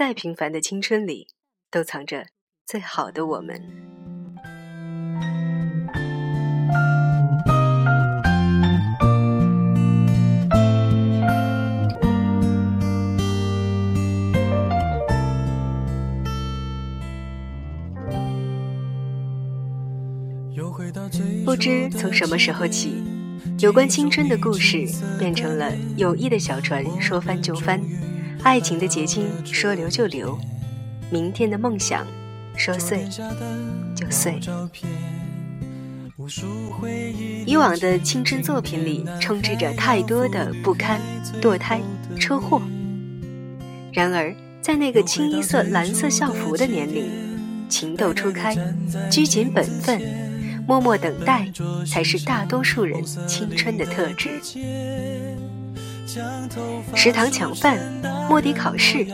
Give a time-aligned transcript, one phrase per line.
[0.00, 1.28] 再平凡的青春里，
[1.70, 2.24] 都藏着
[2.64, 3.60] 最好的我们。
[21.44, 23.02] 不知从什么时候起，
[23.58, 24.86] 有关青春的故事
[25.18, 27.78] 变成了友谊的小船说翻就翻，
[28.42, 30.38] 爱情的结晶说留就留，
[31.10, 32.06] 明天的梦想
[32.56, 33.06] 说碎
[33.94, 34.38] 就碎。
[37.46, 41.00] 以往的青春作品里充斥着太多的不堪、
[41.40, 41.80] 堕胎、
[42.18, 42.60] 车祸，
[43.92, 47.10] 然而在那个清一色蓝色校服的年龄，
[47.68, 48.56] 情窦初开，
[49.10, 50.00] 拘谨本分。
[50.66, 51.50] 默默等待，
[51.84, 54.40] 才是大多数人青春的特质。
[56.94, 57.78] 食堂抢饭、
[58.28, 59.06] 摸底考试、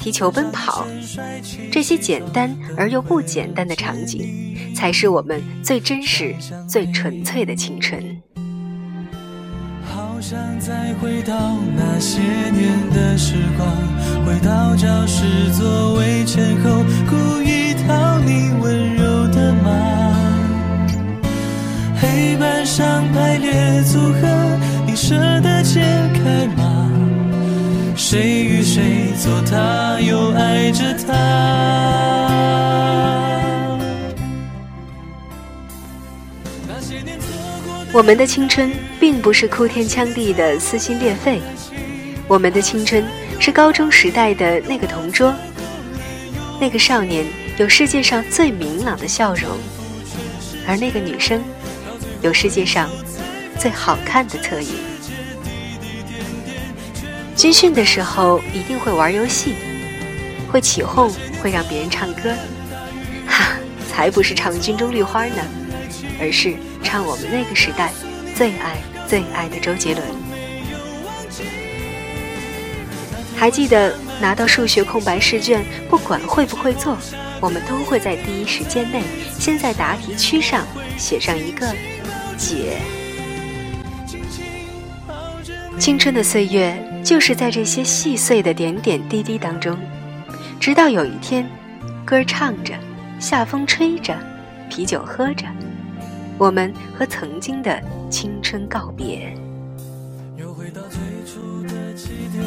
[0.00, 0.84] 踢球奔跑，
[1.70, 6.34] 这些简单而又不简单的场景，才是我们最真实、
[6.68, 8.20] 最纯粹的青春。
[9.84, 13.68] 好想再回到那些年的时光，
[14.26, 18.47] 回到教室座位前后，故意讨你
[28.10, 31.12] 谁与谁做他，又爱着他？
[37.92, 41.42] 我们的青春并不是哭天抢地的撕心裂肺，
[42.26, 43.04] 我们的青春
[43.38, 45.34] 是高中时代的那个同桌，
[46.58, 47.26] 那个少年
[47.58, 49.50] 有世界上最明朗的笑容，
[50.66, 51.44] 而那个女生。
[52.22, 52.88] 有世界上
[53.58, 54.97] 最好看的侧影。
[57.38, 58.92] 军训的时候一定会。
[58.92, 59.54] 玩游戏，
[60.50, 60.60] 会。
[60.60, 61.08] 起哄，
[61.40, 62.34] 会让别人唱歌。
[63.28, 63.54] 哈，
[63.88, 65.40] 才不是唱军中绿花呢，
[66.20, 67.92] 而是唱我们那个时代
[68.34, 70.04] 最爱最爱的周杰伦。
[73.36, 76.74] 还记得拿到数学空白试卷，不管会不会。
[76.74, 76.98] 做，
[77.40, 78.00] 我们都会。
[78.00, 79.00] 在第一时间内，
[79.38, 80.66] 先在答题区上
[80.96, 81.72] 写上一个。
[82.36, 82.78] 解，
[85.78, 89.78] 青春的岁月就是在这些细碎的点点滴滴当中，
[90.58, 91.48] 直到有一天，
[92.04, 92.74] 歌唱着，
[93.20, 94.14] 夏风吹着，
[94.68, 95.46] 啤酒喝着，
[96.36, 97.80] 我们和曾经的
[98.10, 99.32] 青春告别。
[100.36, 102.44] 又回到最初的起点，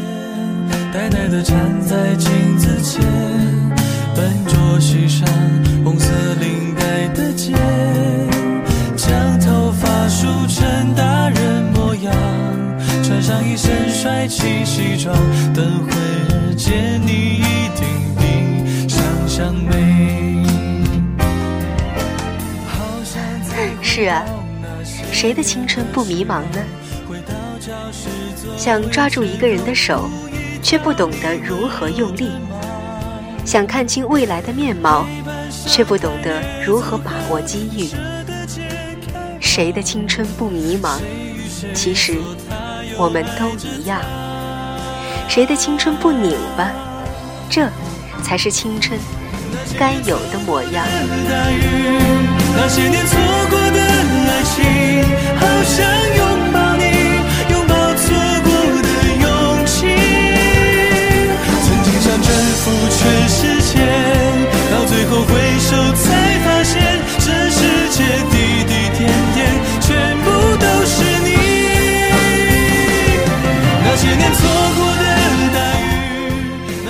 [0.91, 3.01] 呆呆地站在镜子前，
[4.13, 5.25] 笨拙系上
[5.83, 6.11] 红色
[14.21, 15.17] 帅气西装，
[15.51, 17.87] 等会儿见你一定
[18.19, 20.45] 比想象美。
[23.81, 24.23] 是啊，
[25.11, 26.63] 谁的青春不迷茫呢？
[28.55, 30.07] 想抓住一个人的手，
[30.61, 32.27] 却不懂得如何用力；
[33.43, 35.03] 想看清未来的面貌，
[35.65, 37.89] 却不懂得如何把握机遇。
[39.39, 40.99] 谁的青春不迷茫？
[41.73, 42.13] 其实
[43.01, 43.99] 我们都一样。
[45.27, 46.69] 谁的青春不拧巴？
[47.49, 47.67] 这
[48.21, 48.99] 才是青春
[49.75, 50.85] 该有的模样。
[52.55, 53.17] 那些年错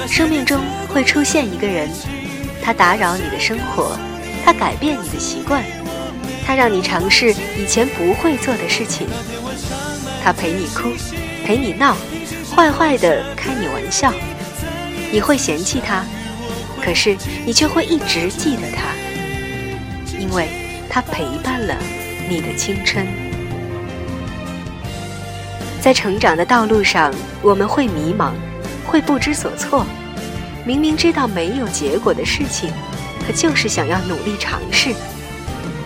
[0.07, 1.89] 生命中会出现一个人，
[2.61, 3.97] 他打扰你的生活，
[4.45, 5.63] 他改变你的习惯，
[6.45, 9.07] 他让你尝试以前不会做的事情，
[10.23, 10.91] 他陪你哭，
[11.45, 11.95] 陪你闹，
[12.55, 14.13] 坏坏的开你玩笑。
[15.11, 16.05] 你会嫌弃他，
[16.83, 18.83] 可是你却会一直记得他，
[20.19, 20.49] 因为
[20.89, 21.75] 他陪伴了
[22.29, 23.07] 你的青春。
[25.81, 27.11] 在成长的道路上，
[27.41, 28.33] 我们会迷茫，
[28.85, 29.83] 会不知所措。
[30.63, 32.71] 明明知道没有结果的事情，
[33.25, 34.93] 可就是想要努力尝试，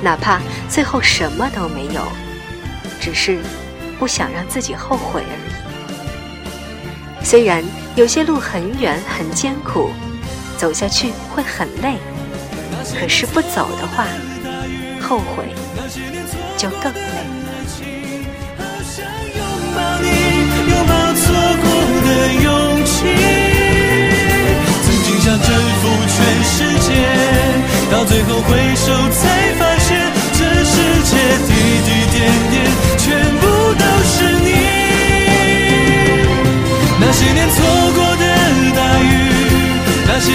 [0.01, 2.01] 哪怕最后什么都没有，
[3.00, 3.39] 只是
[3.97, 7.25] 不想让自己后悔而已。
[7.25, 7.63] 虽然
[7.95, 9.91] 有些路很远很艰苦，
[10.57, 11.95] 走下去会很累，
[13.00, 14.06] 可是不走的话，
[15.01, 15.56] 后悔
[16.57, 17.34] 就更累。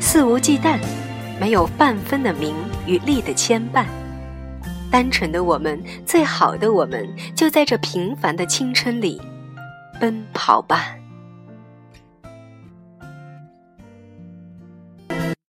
[0.00, 0.78] 肆无忌惮，
[1.40, 2.54] 没有半分的名
[2.86, 3.84] 与利的牵绊。
[4.90, 9.20] 单纯的我们，最好的我们，就在这平凡的青春里
[10.00, 10.94] 奔跑吧。